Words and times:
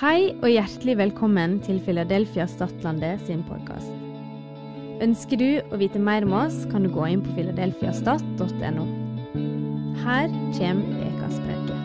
Hei 0.00 0.30
og 0.40 0.46
hjertelig 0.48 0.94
velkommen 0.96 1.58
til 1.60 1.76
Philadelphia 1.84 2.46
Stadlandet 2.48 3.20
sin 3.26 3.42
podkast. 3.44 3.90
Ønsker 5.04 5.36
du 5.36 5.50
å 5.68 5.76
vite 5.76 6.00
mer 6.00 6.24
om 6.24 6.32
oss, 6.38 6.62
kan 6.72 6.86
du 6.86 6.88
gå 6.88 7.10
inn 7.12 7.20
på 7.20 7.34
philadelphiastat.no. 7.36 8.86
Her 10.00 10.32
kommer 10.56 10.96
ukas 11.12 11.36
preke. 11.44 11.76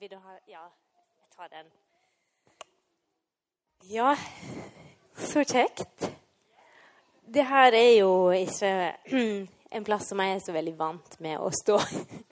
Vil 0.00 0.10
du 0.10 0.18
ha 0.26 0.40
Ja, 0.50 0.72
jeg 0.98 1.36
tar 1.38 1.54
den. 1.54 1.70
Ja, 3.86 4.16
så 5.16 5.44
kjekt. 5.44 6.10
Det 7.28 7.44
her 7.44 7.72
er 7.72 7.92
jo 8.00 8.30
ikke 8.34 8.70
en 9.76 9.84
plass 9.86 10.08
som 10.10 10.20
jeg 10.22 10.34
er 10.36 10.42
så 10.42 10.54
veldig 10.56 10.74
vant 10.78 11.18
med 11.24 11.38
å 11.40 11.50
stå 11.54 11.76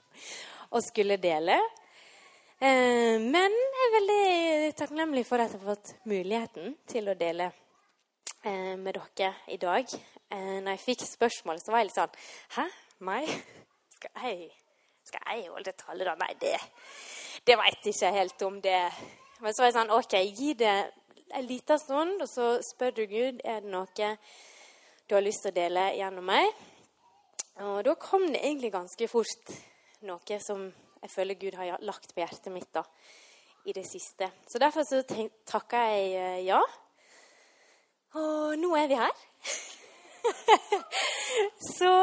og 0.73 0.83
skulle 0.85 1.17
dele. 1.21 1.57
Eh, 2.59 3.17
Men 3.21 3.53
jeg 3.53 3.85
er 3.87 3.95
veldig 3.95 4.75
takknemlig 4.77 5.25
for 5.29 5.41
at 5.41 5.53
jeg 5.53 5.61
har 5.61 5.75
fått 5.75 5.93
muligheten 6.09 6.75
til 6.89 7.09
å 7.09 7.17
dele 7.17 7.51
eh, 8.43 8.75
med 8.75 8.97
dere 8.97 9.33
i 9.53 9.57
dag. 9.61 9.97
Eh, 10.29 10.57
Når 10.59 10.71
jeg 10.75 10.85
fikk 10.85 11.05
spørsmål, 11.07 11.61
så 11.61 11.71
var 11.71 11.83
jeg 11.83 11.89
litt 11.91 11.99
sånn 11.99 12.21
Hæ? 12.57 12.67
Meg? 13.07 13.29
Skal 13.97 14.27
jeg, 14.27 14.49
skal 15.07 15.23
jeg 15.31 15.49
holde 15.49 15.71
tale, 15.73 16.05
da? 16.05 16.13
Nei, 16.19 16.33
det 16.41 16.57
det 17.47 17.55
veit 17.55 17.85
jeg 17.85 17.93
ikke 17.95 18.09
helt 18.11 18.41
om 18.43 18.57
det 18.61 18.79
Men 19.39 19.53
så 19.55 19.61
var 19.63 19.69
jeg 19.69 19.75
sånn 19.77 19.93
OK, 19.95 20.15
gi 20.35 20.51
det 20.59 20.73
en 21.33 21.45
liten 21.47 21.79
stund, 21.79 22.21
og 22.21 22.29
så 22.29 22.57
spør 22.63 22.95
du 22.97 23.05
Gud 23.09 23.41
er 23.43 23.61
det 23.63 23.71
noe 23.71 24.11
du 25.07 25.15
har 25.15 25.23
lyst 25.23 25.45
til 25.45 25.53
å 25.53 25.55
dele 25.55 25.85
gjennom 25.95 26.25
meg. 26.27 26.49
Og 27.63 27.79
da 27.87 27.95
kom 27.97 28.27
det 28.27 28.43
egentlig 28.43 28.73
ganske 28.73 29.07
fort 29.09 29.53
noe 30.05 30.39
som 30.43 30.67
jeg 31.01 31.13
føler 31.13 31.39
Gud 31.39 31.55
har 31.57 31.79
lagt 31.85 32.13
på 32.13 32.21
hjertet 32.21 32.51
mitt 32.53 32.69
da, 32.75 32.83
i 33.65 33.73
det 33.73 33.85
siste. 33.87 34.29
Så 34.49 34.59
derfor 34.61 34.85
så 34.85 35.01
takka 35.47 35.81
jeg 35.93 36.11
eh, 36.17 36.43
ja. 36.47 36.59
Og 38.17 38.57
nå 38.59 38.73
er 38.77 38.87
vi 38.89 38.99
her. 38.99 39.23
så 41.77 41.93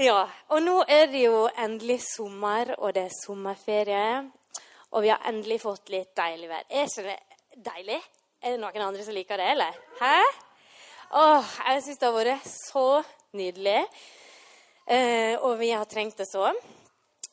ja. 0.00 0.24
Og 0.50 0.62
nå 0.62 0.80
er 0.90 1.06
det 1.12 1.26
jo 1.26 1.44
endelig 1.58 2.00
sommer, 2.06 2.74
og 2.78 2.94
det 2.96 3.08
er 3.08 3.16
sommerferie. 3.22 4.08
Og 4.94 5.02
vi 5.02 5.10
har 5.10 5.22
endelig 5.28 5.60
fått 5.64 5.90
litt 5.90 6.12
deilig 6.16 6.50
vær. 6.50 6.66
Er 6.70 6.90
ikke 6.90 7.08
det 7.08 7.64
deilig? 7.72 8.02
Er 8.44 8.58
det 8.58 8.60
noen 8.60 8.82
andre 8.84 9.00
som 9.00 9.14
liker 9.16 9.40
det, 9.40 9.44
eller? 9.54 9.76
Hæ? 9.96 10.16
Åh, 11.16 11.52
jeg 11.70 11.80
syns 11.80 12.00
det 12.00 12.04
har 12.10 12.12
vært 12.12 12.48
så 12.50 12.88
nydelig. 13.32 13.78
Eh, 14.84 15.38
og 15.40 15.54
vi 15.62 15.70
har 15.72 15.86
trengt 15.88 16.18
det 16.20 16.26
så. 16.28 16.50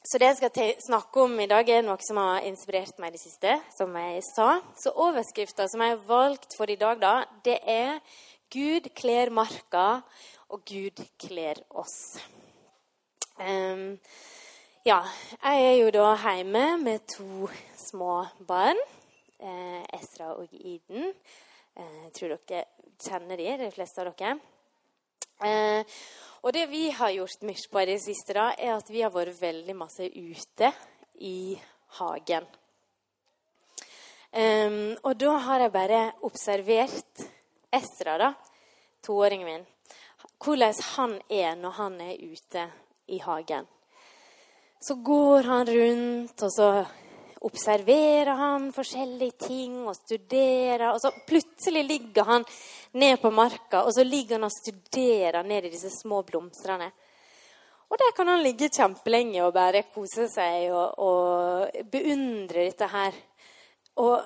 Så 0.07 0.21
det 0.21 0.29
jeg 0.29 0.37
skal 0.37 0.69
snakke 0.85 1.25
om 1.25 1.35
i 1.43 1.49
dag, 1.51 1.67
er 1.67 1.83
noe 1.83 1.99
som 2.07 2.15
har 2.21 2.47
inspirert 2.47 2.95
meg 3.03 3.11
i 3.11 3.17
det 3.17 3.23
siste, 3.25 3.57
som 3.75 3.97
jeg 3.99 4.21
sa. 4.29 4.53
Så 4.79 4.93
overskrifta 4.95 5.67
som 5.67 5.83
jeg 5.83 5.97
har 5.97 6.07
valgt 6.07 6.55
for 6.55 6.71
i 6.71 6.79
dag, 6.79 7.03
da, 7.03 7.25
det 7.43 7.57
er 7.59 7.99
'Gud 8.47 8.87
kler 8.95 9.33
marka, 9.35 10.01
og 10.47 10.63
Gud 10.63 11.03
kler 11.19 11.59
oss'. 11.75 12.23
Um, 13.35 13.99
ja, 14.87 15.03
jeg 15.43 15.67
er 15.67 15.77
jo 15.83 15.91
da 15.91 16.15
hjemme 16.15 16.65
med 16.79 17.03
to 17.17 17.51
små 17.75 18.25
barn. 18.47 18.79
Eh, 20.01 20.07
Esra 20.07 20.33
og 20.35 20.47
Iden. 20.53 21.13
Eh, 21.75 21.97
jeg 22.05 22.13
tror 22.13 22.35
dere 22.47 22.65
kjenner 23.01 23.37
de, 23.37 23.57
de 23.57 23.71
fleste 23.73 24.01
av 24.01 24.13
dere. 24.17 24.37
Eh, 25.41 25.83
og 26.41 26.53
det 26.53 26.67
vi 26.69 26.89
har 26.91 27.11
gjort 27.13 27.43
mye 27.45 27.69
på 27.71 27.81
i 27.81 27.89
det 27.89 27.99
siste, 28.01 28.33
da, 28.33 28.51
er 28.57 28.75
at 28.75 28.89
vi 28.89 29.01
har 29.01 29.13
vært 29.13 29.37
veldig 29.41 29.75
masse 29.77 30.05
ute 30.05 30.71
i 31.21 31.59
hagen. 31.99 32.47
Um, 34.31 34.95
og 35.03 35.17
da 35.19 35.33
har 35.43 35.59
jeg 35.59 35.73
bare 35.73 35.99
observert 36.23 37.23
Esra, 37.75 38.13
da, 38.15 38.29
toåringen 39.03 39.49
min, 39.49 39.65
hvordan 40.39 40.77
han 40.93 41.17
er 41.27 41.57
når 41.59 41.75
han 41.75 41.97
er 42.05 42.15
ute 42.15 42.63
i 43.11 43.19
hagen. 43.19 43.67
Så 44.81 44.95
går 45.03 45.49
han 45.51 45.67
rundt, 45.67 46.43
og 46.47 46.53
så 46.55 46.69
observerer 47.47 48.37
han 48.37 48.67
forskjellige 48.73 49.47
ting 49.47 49.79
og 49.87 49.95
studerer. 49.97 50.91
Og 50.91 50.99
så 51.01 51.11
plutselig 51.27 51.83
ligger 51.87 52.27
han 52.27 52.45
ned 52.93 53.17
på 53.21 53.31
marka, 53.33 53.83
og 53.85 53.93
så 53.95 54.05
ligger 54.05 54.37
han 54.37 54.47
og 54.49 54.53
studerer 54.53 55.43
ned 55.47 55.65
i 55.67 55.73
disse 55.73 55.91
små 56.01 56.21
blomstene. 56.27 56.91
Og 57.91 57.99
der 57.99 58.13
kan 58.15 58.29
han 58.31 58.43
ligge 58.43 58.69
kjempelenge 58.71 59.41
og 59.43 59.55
bare 59.55 59.83
kose 59.91 60.29
seg 60.31 60.69
og, 60.71 60.99
og 61.03 61.81
beundre 61.91 62.69
dette 62.69 62.87
her. 62.87 63.17
Og 63.99 64.21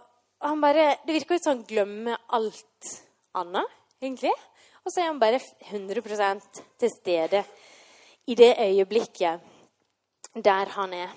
han 0.46 0.62
bare 0.62 1.00
Det 1.06 1.16
virker 1.16 1.40
ut 1.40 1.44
som 1.44 1.56
han 1.56 1.66
glemmer 1.66 2.20
alt 2.38 2.92
annet, 3.34 3.72
egentlig. 4.02 4.36
Og 4.86 4.94
så 4.94 5.02
er 5.02 5.09
han 5.09 5.20
bare 5.20 5.40
100 5.72 6.42
til 6.78 6.92
stede 6.94 7.42
i 8.28 8.36
det 8.36 8.53
øyeblikket 8.59 9.42
der 10.36 10.70
han 10.76 10.94
er. 10.94 11.09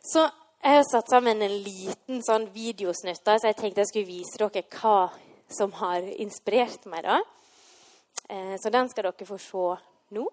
Så 0.00 0.24
jeg 0.66 0.74
har 0.80 0.86
satt 0.90 1.10
sammen 1.12 1.42
en 1.44 1.52
liten 1.62 2.22
sånn 2.26 2.48
videosnutt, 2.50 3.20
da, 3.22 3.36
så 3.38 3.52
jeg 3.52 3.58
tenkte 3.60 3.84
jeg 3.84 3.90
skulle 3.92 4.08
vise 4.08 4.40
dere 4.40 4.64
hva 4.80 5.12
som 5.46 5.70
har 5.78 6.02
inspirert 6.18 6.88
meg. 6.90 7.04
da. 7.06 7.20
Eh, 8.28 8.56
Så 8.58 8.72
den 8.74 8.88
skal 8.88 9.04
dere 9.04 9.26
få 9.26 9.38
se 9.38 9.66
nå. 10.10 10.26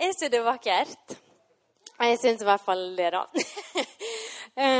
Er 0.00 0.12
ikke 0.12 0.30
det 0.32 0.44
vakkert? 0.44 1.16
Jeg 2.00 2.18
syns 2.18 2.40
i 2.40 2.48
hvert 2.48 2.64
fall 2.64 2.96
det, 2.96 3.10
da. 3.12 3.26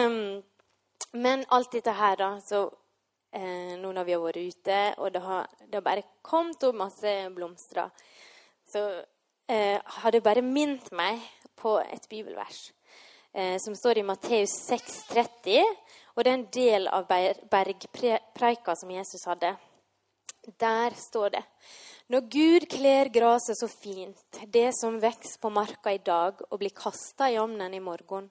um, 0.07 0.43
men 1.25 1.45
alt 1.53 1.73
dette 1.75 1.93
her, 1.93 2.17
da, 2.17 2.31
så 2.41 2.63
eh, 3.37 3.77
Nå 3.81 3.93
når 3.93 4.07
vi 4.09 4.15
har 4.17 4.23
vært 4.25 4.41
ute, 4.41 4.81
og 4.99 5.13
det 5.13 5.23
har, 5.25 5.49
det 5.67 5.77
har 5.77 5.85
bare 5.85 6.07
kommet 6.23 6.65
opp 6.65 6.79
masse 6.81 7.15
blomster, 7.37 7.91
så 8.73 8.87
eh, 9.51 9.79
har 10.01 10.11
det 10.15 10.23
bare 10.25 10.43
minnet 10.47 10.89
meg 10.97 11.21
på 11.61 11.77
et 11.83 12.09
bibelvers 12.09 12.71
eh, 13.35 13.59
som 13.61 13.77
står 13.77 14.01
i 14.01 14.07
Matteus 14.07 14.57
6,30. 14.71 15.61
Og 16.17 16.25
det 16.25 16.31
er 16.31 16.39
en 16.39 16.49
del 16.55 16.89
av 16.89 17.09
bergpreika 17.11 18.75
som 18.77 18.91
Jesus 18.97 19.27
hadde. 19.29 19.55
Der 20.47 20.95
står 20.97 21.31
det 21.31 21.43
Når 22.09 22.21
Gud 22.33 22.67
kler 22.73 23.11
gresset 23.13 23.59
så 23.59 23.69
fint, 23.69 24.39
det 24.49 24.73
som 24.75 24.97
vokser 25.01 25.39
på 25.41 25.51
marka 25.53 25.93
i 25.93 26.01
dag 26.03 26.41
og 26.49 26.59
blir 26.59 26.73
kasta 26.75 27.29
i 27.31 27.37
ovnen 27.39 27.75
i 27.75 27.81
morgen, 27.81 28.31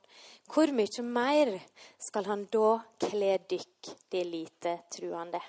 hvor 0.51 0.73
mye 0.73 1.03
mer 1.05 1.53
skal 2.01 2.25
han 2.25 2.47
da 2.51 2.79
kle 3.05 3.37
dykk, 3.49 3.93
det 4.11 4.25
lite 4.25 4.75
truende? 4.91 5.39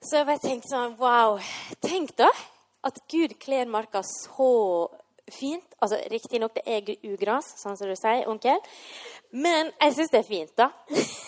Så 0.00 0.20
jeg 0.20 0.28
bare 0.30 0.44
tenkte 0.46 0.70
sånn 0.70 0.96
Wow. 1.00 1.40
Tenk 1.82 2.14
da 2.16 2.30
at 2.86 3.02
Gud 3.10 3.34
kler 3.42 3.66
marka 3.66 4.04
så 4.06 4.88
fint. 5.28 5.66
Altså 5.82 5.98
Riktignok 6.08 6.54
det 6.54 6.64
er 6.64 6.94
ugras, 7.10 7.50
sånn 7.58 7.76
som 7.76 7.90
du 7.90 7.96
sier, 7.98 8.28
onkel. 8.30 8.62
Men 9.34 9.72
jeg 9.82 9.98
syns 9.98 10.14
det 10.14 10.22
er 10.22 10.30
fint, 10.30 10.54
da. 10.56 10.70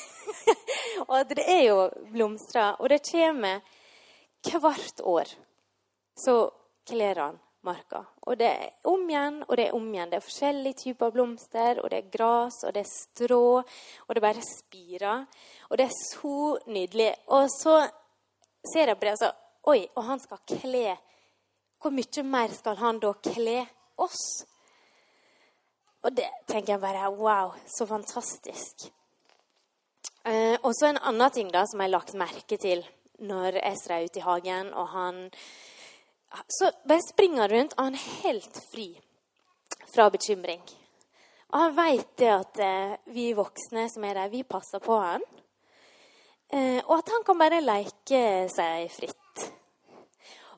og 1.11 1.19
at 1.19 1.37
det 1.37 1.45
er 1.51 1.62
jo 1.67 1.79
blomstrer. 2.12 2.79
Og 2.79 2.89
det 2.89 3.03
kommer 3.11 3.61
hvert 4.47 5.01
år 5.05 5.33
så 6.25 6.51
kler 6.87 7.15
han 7.17 7.39
marka. 7.61 8.05
Og 8.27 8.39
det 8.39 8.49
er 8.49 8.89
om 8.89 9.03
igjen 9.09 9.43
og 9.47 9.57
det 9.57 9.67
er 9.69 9.77
om 9.77 9.89
igjen. 9.93 10.11
Det 10.11 10.21
er 10.21 10.25
forskjellige 10.25 10.81
typer 10.85 11.12
blomster, 11.15 11.81
og 11.83 11.91
det 11.91 11.99
er 11.99 12.11
gras, 12.12 12.62
og 12.65 12.75
det 12.75 12.85
er 12.85 12.91
strå, 12.91 13.61
og 14.07 14.15
det 14.15 14.23
bare 14.25 14.45
spirer. 14.47 15.27
Og 15.69 15.79
det 15.79 15.89
er 15.89 15.99
så 15.99 16.59
nydelig. 16.67 17.11
Og 17.29 17.49
så 17.53 17.77
ser 18.73 18.93
jeg 18.93 18.99
på 18.99 19.09
det 19.09 19.17
og 19.17 19.23
så 19.25 19.33
Oi, 19.69 19.83
og 19.93 20.07
han 20.07 20.21
skal 20.21 20.39
kle 20.49 20.95
Hvor 21.81 21.93
mye 21.93 22.23
mer 22.25 22.53
skal 22.57 22.79
han 22.81 22.97
da 23.01 23.11
kle 23.12 23.59
oss? 24.01 24.23
Og 26.01 26.17
det 26.17 26.31
tenker 26.49 26.73
jeg 26.73 26.81
bare 26.81 27.11
Wow, 27.12 27.53
så 27.69 27.85
fantastisk. 27.87 28.89
Eh, 30.25 30.57
og 30.61 30.75
så 30.77 30.91
en 30.91 31.01
annen 31.01 31.33
ting 31.33 31.49
da 31.49 31.65
som 31.65 31.81
jeg 31.81 31.89
har 31.89 31.95
lagt 31.95 32.19
merke 32.19 32.59
til 32.61 32.83
når 33.25 33.57
Ezra 33.65 33.97
er 33.97 34.09
ute 34.09 34.21
i 34.21 34.25
hagen, 34.25 34.73
og 34.75 34.89
han 34.93 35.31
Så 36.49 36.71
bare 36.87 37.03
springer 37.03 37.43
han 37.43 37.51
rundt, 37.51 37.73
og 37.77 37.85
han 37.85 37.95
er 37.95 38.23
helt 38.23 38.59
fri 38.71 39.01
fra 39.93 40.11
bekymring. 40.11 40.61
Og 41.51 41.59
han 41.59 41.75
veit 41.75 42.13
det 42.17 42.29
at 42.31 42.61
eh, 42.63 42.93
vi 43.11 43.33
voksne 43.35 43.89
som 43.91 44.05
er 44.07 44.15
der, 44.15 44.31
vi 44.31 44.45
passer 44.47 44.79
på 44.79 44.95
han. 44.95 45.25
Eh, 46.53 46.79
og 46.85 47.01
at 47.01 47.11
han 47.11 47.25
kan 47.27 47.39
bare 47.39 47.59
leke 47.65 48.23
seg 48.55 48.87
fritt. 48.95 49.45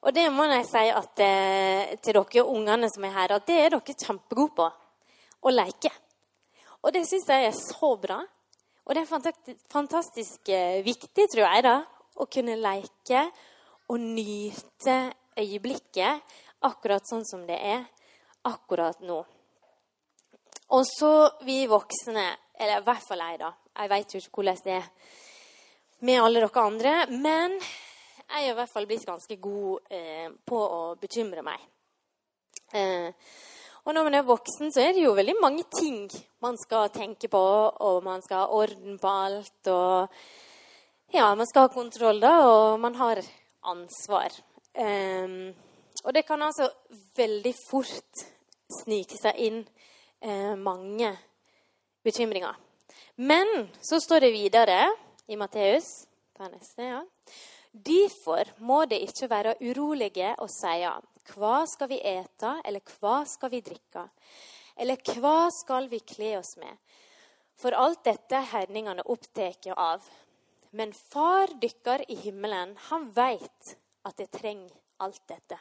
Og 0.02 0.12
det 0.12 0.26
må 0.34 0.44
jeg 0.50 0.68
si 0.68 0.84
at, 0.92 1.24
eh, 1.24 1.96
til 2.02 2.18
dere 2.18 2.44
ungene 2.44 2.90
som 2.92 3.04
er 3.08 3.16
her, 3.16 3.36
at 3.38 3.48
det 3.48 3.58
er 3.62 3.72
dere 3.72 3.96
kjempegode 4.04 4.56
på. 4.58 4.68
Å 5.42 5.50
leke. 5.56 5.90
Og 6.82 6.92
det 6.92 7.06
syns 7.08 7.28
jeg 7.32 7.48
er 7.48 7.56
så 7.56 7.94
bra. 7.96 8.20
Og 8.92 8.96
det 8.96 9.06
er 9.06 9.54
fantastisk, 9.72 10.48
eh, 10.52 10.84
viktig, 10.84 11.24
tror 11.32 11.46
jeg, 11.46 11.62
da, 11.64 11.78
å 12.20 12.26
kunne 12.28 12.58
leke 12.60 13.22
og 13.88 14.02
nyte 14.04 14.96
øyeblikket 15.40 16.34
akkurat 16.68 17.08
sånn 17.08 17.24
som 17.24 17.46
det 17.48 17.56
er 17.56 17.86
akkurat 18.44 19.00
nå. 19.00 19.16
Og 20.76 20.84
så 20.84 21.08
vi 21.40 21.62
voksne, 21.72 22.26
eller 22.60 22.82
i 22.82 22.84
hvert 22.84 23.06
fall 23.08 23.24
jeg, 23.24 23.38
da. 23.40 23.48
Jeg 23.80 23.92
vet 23.94 24.12
jo 24.12 24.20
ikke 24.20 24.42
hvordan 24.42 24.60
det 24.66 24.76
er 24.76 24.92
med 26.04 26.20
alle 26.26 26.44
dere 26.44 26.66
andre. 26.66 26.94
Men 27.16 27.56
jeg 27.56 28.44
er 28.44 28.50
i 28.50 28.54
hvert 28.60 28.74
fall 28.74 28.90
blitt 28.92 29.08
ganske 29.08 29.40
god 29.40 29.88
eh, 29.88 30.28
på 30.44 30.60
å 30.60 30.82
bekymre 31.00 31.40
meg. 31.48 31.64
Eh, 32.76 33.08
og 33.84 33.94
når 33.94 34.06
man 34.06 34.14
er 34.14 34.26
voksen, 34.28 34.70
så 34.72 34.80
er 34.84 34.92
det 34.94 35.02
jo 35.02 35.16
veldig 35.16 35.34
mange 35.42 35.64
ting 35.74 36.06
man 36.42 36.58
skal 36.60 36.90
tenke 36.94 37.28
på, 37.30 37.42
og 37.82 38.02
man 38.06 38.22
skal 38.22 38.44
ha 38.44 38.46
orden 38.54 38.98
på 39.02 39.08
alt. 39.08 39.66
og 39.66 40.08
ja, 41.12 41.34
man 41.34 41.46
skal 41.46 41.66
ha 41.66 41.74
kontroll, 41.74 42.20
da, 42.22 42.32
og 42.46 42.80
man 42.80 42.94
har 42.94 43.20
ansvar. 43.68 44.32
Um, 44.72 45.52
og 46.04 46.14
det 46.14 46.24
kan 46.26 46.42
altså 46.42 46.70
veldig 47.16 47.52
fort 47.68 48.22
snike 48.82 49.18
seg 49.20 49.36
inn 49.36 49.60
uh, 50.24 50.54
mange 50.56 51.10
bekymringer. 52.06 52.54
Men 53.16 53.68
så 53.82 54.00
står 54.00 54.24
det 54.24 54.32
videre 54.32 54.86
i 55.28 55.36
Matteus 55.36 56.06
ja. 56.78 57.02
Derfor 57.72 58.48
må 58.58 58.84
det 58.90 59.02
ikke 59.04 59.28
være 59.30 59.54
urolige 59.60 60.32
og 60.42 60.48
si 60.50 60.80
hva 61.30 61.62
skal 61.70 61.88
vi 61.92 62.00
ete, 62.00 62.56
eller 62.64 62.82
hva 62.98 63.22
skal 63.28 63.52
vi 63.52 63.62
drikke? 63.64 64.08
Eller 64.76 64.98
hva 65.20 65.50
skal 65.54 65.88
vi 65.92 66.00
kle 66.00 66.36
oss 66.38 66.56
med? 66.58 66.76
For 67.60 67.74
alt 67.76 68.02
dette 68.04 68.38
er 68.38 68.50
herningene 68.50 69.04
opptatt 69.06 69.68
av. 69.76 70.06
Men 70.72 70.94
far 70.96 71.52
dykker 71.60 72.06
i 72.10 72.16
himmelen, 72.24 72.74
han 72.88 73.10
veit 73.14 73.74
at 74.08 74.18
jeg 74.18 74.32
trenger 74.32 74.72
alt 75.04 75.22
dette. 75.28 75.58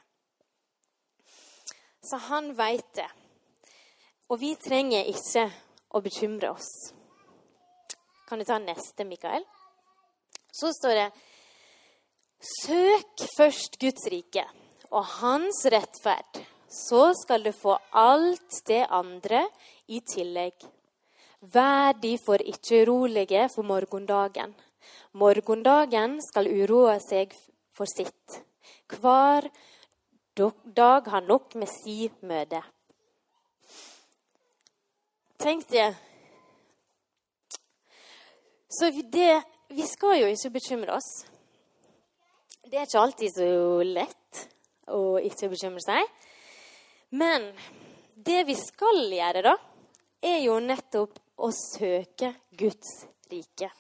Så 2.01 2.17
han 2.31 2.53
veit 2.57 2.93
det. 2.97 3.09
Og 4.31 4.39
vi 4.41 4.55
trenger 4.55 5.09
ikke 5.11 5.45
å 5.91 6.01
bekymre 6.01 6.53
oss. 6.55 6.71
Kan 8.25 8.39
du 8.39 8.47
ta 8.47 8.57
neste, 8.63 9.05
Mikael? 9.05 9.43
Så 10.51 10.71
står 10.73 10.95
det 10.97 11.09
Søk 12.41 13.27
først 13.35 13.77
Guds 13.77 14.07
rike 14.09 14.47
og 14.91 15.05
hans 15.21 15.63
rettferd, 15.71 16.41
så 16.67 17.11
skal 17.15 17.43
du 17.43 17.51
få 17.55 17.77
alt 17.91 18.61
det 18.67 18.83
andre 18.89 19.45
i 19.87 20.01
tillegg. 20.07 20.55
Vær 21.41 21.95
derfor 21.97 22.43
ikke 22.45 22.83
urolige 22.85 23.47
for 23.49 23.65
morgendagen. 23.65 24.53
Morgendagen 25.13 26.19
skal 26.23 26.47
uroe 26.47 26.99
seg 27.03 27.33
for 27.75 27.89
sitt. 27.89 28.41
Hver 28.91 29.49
dag 30.75 31.09
har 31.11 31.25
nok 31.27 31.55
med 31.55 31.71
si 31.71 32.05
møte. 32.21 32.61
Tenk 35.41 35.65
det. 35.71 35.89
Så 38.71 38.91
det, 39.11 39.41
vi 39.73 39.87
skal 39.87 40.21
jo 40.21 40.31
ikke 40.31 40.53
bekymre 40.55 40.95
oss. 40.95 41.11
Det 42.63 42.77
er 42.77 42.85
ikke 42.85 43.01
alltid 43.01 43.33
så 43.35 43.47
lett 43.83 44.20
å 44.89 45.19
ikke 45.21 45.51
bekymre 45.51 45.83
seg. 45.83 46.07
Men 47.11 47.51
det 48.15 48.45
vi 48.47 48.55
skal 48.57 49.03
gjøre, 49.11 49.43
da, 49.45 49.55
er 50.21 50.39
jo 50.45 50.57
nettopp 50.63 51.19
å 51.41 51.49
søke 51.55 52.33
Guds 52.57 52.91
rike. 53.31 53.71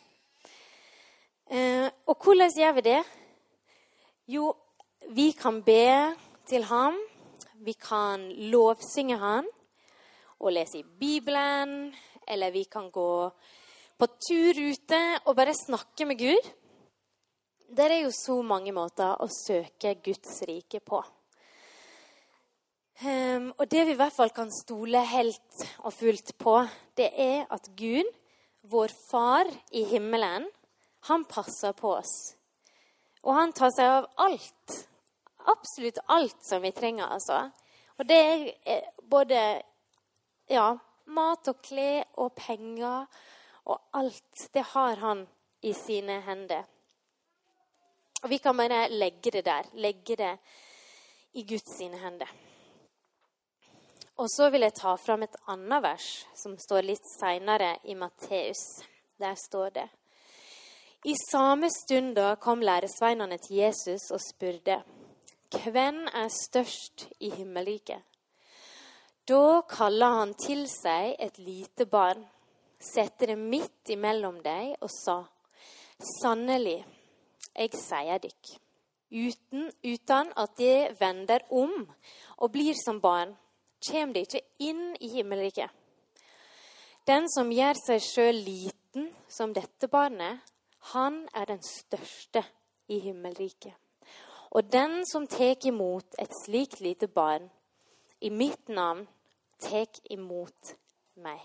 Eh, 1.51 1.87
og 2.07 2.23
hvordan 2.23 2.53
gjør 2.55 2.77
vi 2.77 2.83
det? 2.85 2.99
Jo, 4.31 4.51
vi 5.11 5.31
kan 5.37 5.59
be 5.65 6.15
til 6.47 6.65
ham. 6.69 6.97
Vi 7.61 7.75
kan 7.77 8.23
lovsynge 8.53 9.17
ham 9.21 9.49
og 10.41 10.53
lese 10.55 10.79
i 10.79 10.85
Bibelen. 10.85 11.91
Eller 12.27 12.53
vi 12.53 12.63
kan 12.71 12.89
gå 12.93 13.11
på 13.99 14.07
tur 14.27 14.57
ute 14.57 15.01
og 15.25 15.35
bare 15.37 15.53
snakke 15.53 16.07
med 16.09 16.21
Gud. 16.21 16.51
Det 17.71 17.85
er 17.87 18.01
jo 18.01 18.09
så 18.11 18.33
mange 18.43 18.73
måter 18.75 19.13
å 19.23 19.29
søke 19.31 19.93
Guds 20.03 20.41
rike 20.43 20.81
på. 20.83 20.97
Um, 22.99 23.45
og 23.55 23.63
det 23.71 23.85
vi 23.87 23.93
i 23.93 23.99
hvert 24.01 24.11
fall 24.11 24.33
kan 24.35 24.51
stole 24.51 24.99
helt 25.07 25.61
og 25.79 25.93
fullt 25.95 26.33
på, 26.35 26.57
det 26.99 27.07
er 27.15 27.45
at 27.47 27.69
Gud, 27.79 28.09
vår 28.67 28.91
Far 29.07 29.47
i 29.71 29.85
himmelen, 29.87 30.49
han 31.07 31.23
passer 31.31 31.71
på 31.77 31.93
oss. 31.95 32.11
Og 33.23 33.39
han 33.39 33.55
tar 33.55 33.71
seg 33.71 33.93
av 34.01 34.09
alt. 34.19 34.75
Absolutt 35.55 36.03
alt 36.11 36.43
som 36.43 36.59
vi 36.67 36.73
trenger, 36.75 37.07
altså. 37.07 37.45
Og 37.95 38.11
det 38.11 38.19
er 38.67 38.83
både 38.99 39.39
ja, 40.51 40.67
mat 41.07 41.47
og 41.47 41.63
klær 41.63 42.03
og 42.19 42.35
penger 42.35 43.07
og 43.63 43.79
alt. 43.95 44.47
Det 44.51 44.67
har 44.75 44.99
han 45.07 45.23
i 45.63 45.71
sine 45.77 46.19
hender. 46.27 46.67
Og 48.21 48.29
vi 48.29 48.37
kan 48.37 48.57
bare 48.57 48.87
legge 48.89 49.31
det 49.31 49.45
der. 49.45 49.69
Legge 49.73 50.15
det 50.15 50.35
i 51.33 51.45
Guds 51.47 51.77
sine 51.77 51.97
hender. 51.97 52.29
Og 54.17 54.27
så 54.29 54.49
vil 54.53 54.61
jeg 54.61 54.77
ta 54.77 54.93
fram 54.99 55.23
et 55.25 55.39
annet 55.49 55.81
vers 55.83 56.11
som 56.37 56.53
står 56.59 56.85
litt 56.85 57.07
seinere 57.17 57.77
i 57.89 57.95
Matteus. 57.97 58.61
Der 59.17 59.33
står 59.37 59.73
det 59.73 59.89
i 61.03 61.15
samme 61.31 61.69
stund 61.69 62.15
da 62.15 62.35
kom 62.35 62.61
læresveinene 62.61 63.37
til 63.41 63.55
Jesus 63.57 64.11
og 64.13 64.21
spurte, 64.21 64.83
hvem 65.49 66.03
er 66.05 66.27
størst 66.29 67.07
i 67.19 67.31
himmelriket? 67.33 68.03
Da 69.25 69.63
kaller 69.69 70.19
han 70.19 70.35
til 70.37 70.67
seg 70.69 71.15
et 71.17 71.39
lite 71.41 71.87
barn, 71.89 72.21
setter 72.77 73.33
det 73.33 73.39
midt 73.41 73.89
imellom 73.89 74.37
deg 74.45 74.75
og 74.77 74.93
sa, 74.93 75.17
sannelig, 76.21 76.83
jeg 77.55 77.73
sier 77.77 78.21
dykk, 78.23 78.53
uten, 79.11 79.67
uten 79.83 80.31
at 80.39 80.57
de 80.57 80.73
vender 80.99 81.43
om 81.49 81.73
og 82.37 82.51
blir 82.53 82.77
som 82.79 83.01
barn, 83.03 83.35
kommer 83.81 84.13
de 84.13 84.25
ikke 84.25 84.43
inn 84.61 84.91
i 85.01 85.09
himmelriket. 85.15 85.69
Den 87.07 87.25
som 87.33 87.49
gjør 87.51 87.79
seg 87.81 88.03
sjøl 88.05 88.41
liten 88.45 89.09
som 89.29 89.55
dette 89.55 89.89
barnet, 89.89 90.39
han 90.93 91.23
er 91.33 91.49
den 91.49 91.61
største 91.65 92.43
i 92.89 92.99
himmelriket. 93.01 93.73
Og 94.51 94.67
den 94.71 95.01
som 95.07 95.25
tek 95.31 95.65
imot 95.65 96.17
et 96.19 96.33
slikt 96.43 96.81
lite 96.83 97.07
barn 97.07 97.47
i 98.21 98.29
mitt 98.29 98.69
navn, 98.69 99.07
tek 99.61 100.01
imot 100.11 100.75
meg. 101.23 101.41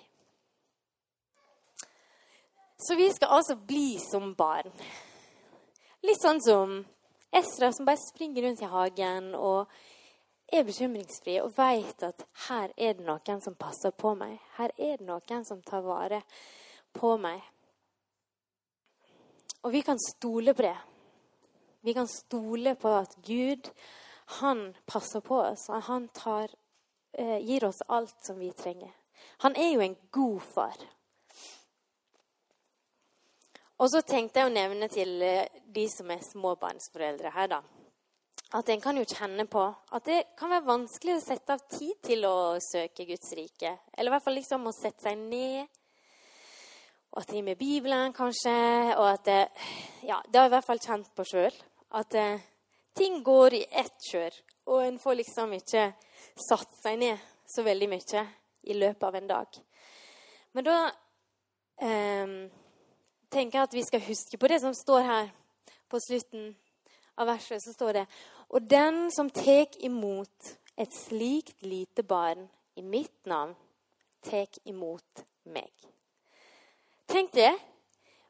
Så 2.77 2.97
vi 2.99 3.09
skal 3.15 3.39
altså 3.39 3.57
bli 3.57 3.97
som 4.03 4.35
barn. 4.37 4.73
Litt 6.07 6.23
sånn 6.23 6.39
som 6.39 6.75
Esra, 7.35 7.73
som 7.73 7.87
bare 7.87 7.99
springer 7.99 8.45
rundt 8.45 8.61
i 8.63 8.69
hagen 8.71 9.33
og 9.35 9.73
er 10.55 10.63
bekymringsfri 10.69 11.41
og 11.43 11.57
vet 11.57 12.05
at 12.07 12.23
her 12.47 12.71
er 12.77 12.95
det 12.95 13.07
noen 13.09 13.41
som 13.43 13.57
passer 13.59 13.91
på 13.91 14.13
meg. 14.15 14.37
Her 14.55 14.71
er 14.77 15.01
det 15.01 15.07
noen 15.09 15.43
som 15.49 15.65
tar 15.67 15.83
vare 15.83 16.21
på 16.95 17.17
meg. 17.19 17.43
Og 19.67 19.75
vi 19.75 19.83
kan 19.83 19.99
stole 19.99 20.55
på 20.55 20.63
det. 20.69 20.77
Vi 21.83 21.95
kan 21.97 22.07
stole 22.07 22.77
på 22.79 22.93
at 23.01 23.17
Gud, 23.27 23.67
han 24.39 24.77
passer 24.87 25.25
på 25.27 25.41
oss. 25.43 25.67
Han 25.91 26.07
tar, 26.15 26.55
eh, 27.19 27.39
gir 27.43 27.67
oss 27.67 27.83
alt 27.89 28.15
som 28.23 28.39
vi 28.39 28.53
trenger. 28.53 28.95
Han 29.43 29.57
er 29.57 29.73
jo 29.73 29.81
en 29.81 29.97
god 30.13 30.41
far. 30.55 30.77
Og 33.77 33.91
så 33.93 34.01
tenkte 34.07 34.41
jeg 34.41 34.49
å 34.49 34.55
nevne 34.55 34.89
til 34.93 35.19
eh, 35.23 35.49
de 35.75 35.89
som 35.93 36.11
er 36.11 36.25
småbarnsforeldre 36.25 37.35
her, 37.35 37.51
da 37.57 37.63
at 38.55 38.69
en 38.71 38.81
kan 38.81 38.97
jo 38.99 39.05
kjenne 39.09 39.47
på 39.51 39.63
at 39.67 40.07
det 40.07 40.21
kan 40.39 40.53
være 40.53 40.69
vanskelig 40.69 41.17
å 41.17 41.23
sette 41.25 41.57
av 41.57 41.65
tid 41.71 41.97
til 42.07 42.27
å 42.29 42.61
søke 42.63 43.07
Guds 43.09 43.33
rike. 43.35 43.73
Eller 43.93 44.11
i 44.11 44.15
hvert 44.15 44.25
fall 44.25 44.39
liksom 44.39 44.69
å 44.69 44.75
sette 44.77 45.03
seg 45.09 45.19
ned. 45.19 45.67
Og 47.11 47.23
at 47.25 47.33
de 47.33 47.43
med 47.43 47.59
Bibelen, 47.59 48.15
kanskje. 48.15 48.55
Og 48.95 49.07
at 49.09 49.25
det, 49.27 49.41
Ja, 50.07 50.21
det 50.29 50.39
har 50.39 50.47
jeg 50.47 50.53
i 50.53 50.55
hvert 50.55 50.69
fall 50.69 50.85
kjent 50.85 51.11
på 51.17 51.27
sjøl. 51.27 51.57
At 51.99 52.15
eh, 52.15 52.45
ting 52.95 53.23
går 53.27 53.59
i 53.59 53.65
ett 53.67 54.11
kjør. 54.13 54.39
Og 54.71 54.85
en 54.85 55.01
får 55.03 55.19
liksom 55.23 55.57
ikke 55.57 55.89
satt 56.47 56.71
seg 56.83 57.01
ned 57.03 57.27
så 57.47 57.65
veldig 57.67 57.89
mye 57.91 58.27
i 58.67 58.79
løpet 58.79 59.09
av 59.09 59.19
en 59.19 59.29
dag. 59.31 59.59
Men 60.55 60.67
da 60.67 60.79
eh, 61.83 62.39
tenker 63.37 63.61
jeg 63.61 63.69
at 63.69 63.77
vi 63.77 63.85
skal 63.85 64.05
huske 64.09 64.41
på 64.41 64.49
det 64.49 64.61
som 64.63 64.75
står 64.75 65.05
her 65.05 65.29
på 65.93 66.01
slutten 66.01 66.55
av 67.21 67.29
verset. 67.29 67.61
Så 67.63 67.75
står 67.77 68.01
det 68.01 68.07
og 68.49 68.69
den 68.71 69.09
som 69.11 69.31
tek 69.31 69.77
imot 69.85 70.53
et 70.79 70.93
slikt 70.95 71.65
lite 71.67 72.05
barn 72.07 72.47
i 72.79 72.83
mitt 72.85 73.27
navn, 73.27 73.57
tek 74.23 74.61
imot 74.69 75.25
meg. 75.51 75.73
Tenk 77.11 77.33
det. 77.35 77.55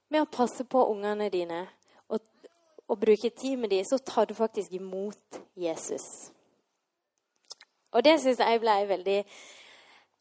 Med 0.09 0.23
å 0.23 0.31
passe 0.31 0.63
på 0.63 0.85
ungene 0.93 1.27
dine 1.35 1.65
og, 2.15 2.23
og 2.87 2.99
bruke 3.03 3.33
tid 3.35 3.59
med 3.59 3.73
dem, 3.75 3.83
så 3.85 3.99
tar 3.99 4.29
du 4.31 4.37
faktisk 4.39 4.77
imot 4.79 5.41
Jesus. 5.59 6.31
Og 7.91 8.05
det 8.07 8.15
syns 8.23 8.39
jeg 8.39 8.63
ble 8.63 8.77
veldig, 8.87 9.17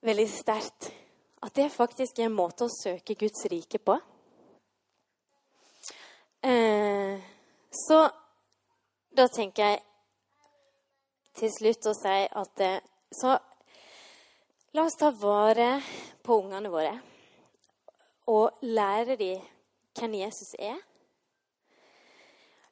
veldig 0.09 0.25
sterkt. 0.31 0.89
At 1.45 1.53
det 1.53 1.69
faktisk 1.69 2.17
er 2.17 2.31
en 2.31 2.39
måte 2.39 2.65
å 2.65 2.73
søke 2.73 3.13
Guds 3.19 3.45
rike 3.51 3.77
på. 3.77 3.99
Eh, 6.45 7.21
så 7.71 8.09
da 9.17 9.23
tenker 9.33 9.71
jeg 9.71 9.79
til 11.39 11.49
slutt 11.49 11.87
å 11.89 11.93
si 11.97 12.17
at 12.41 12.61
eh, 12.61 12.83
Så 13.15 13.31
la 14.77 14.83
oss 14.83 14.97
ta 14.99 15.09
vare 15.09 15.79
på 16.21 16.37
ungene 16.43 16.69
våre 16.69 16.91
og 18.29 18.61
lære 18.61 19.15
dem 19.17 19.41
hvem 19.95 20.17
Jesus 20.19 20.53
er. 20.59 20.77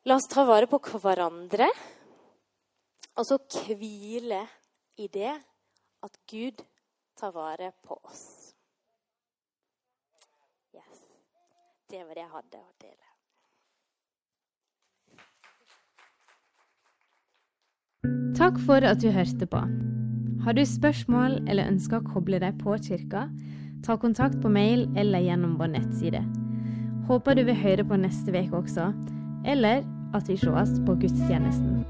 La 0.05 0.17
oss 0.19 0.27
ta 0.29 0.43
vare 0.45 0.67
på 0.67 0.81
hverandre, 0.81 1.69
og 3.15 3.25
så 3.25 3.37
hvile 3.69 4.41
i 4.99 5.07
det 5.07 5.31
at 6.03 6.19
Gud 6.27 6.65
tar 7.15 7.31
vare 7.31 7.71
på 7.85 7.97
oss. 8.03 8.25
Yes. 10.75 11.01
Det 11.87 12.03
var 12.03 12.13
det 12.13 12.25
jeg 12.25 12.33
hadde 12.35 12.63
å 12.65 12.77
dele. 12.81 13.12
Takk 18.33 18.57
for 18.65 18.81
at 18.81 18.97
du 19.01 19.11
hørte 19.13 19.45
på. 19.45 19.59
Har 20.43 20.55
du 20.57 20.63
spørsmål 20.65 21.35
eller 21.47 21.69
ønsker 21.69 21.99
å 21.99 22.07
koble 22.15 22.39
deg 22.41 22.57
på 22.57 22.73
kirka, 22.81 23.27
ta 23.85 23.97
kontakt 24.01 24.39
på 24.41 24.49
mail 24.49 24.87
eller 24.97 25.21
gjennom 25.21 25.53
vår 25.59 25.75
nettside. 25.75 26.23
Håper 27.07 27.37
du 27.37 27.43
vil 27.45 27.61
høre 27.61 27.85
på 27.85 27.99
neste 28.01 28.33
uke 28.33 28.63
også, 28.63 28.89
eller 29.45 29.85
at 30.17 30.29
vi 30.29 30.39
sees 30.41 30.79
på 30.87 30.97
gudstjenesten. 31.03 31.83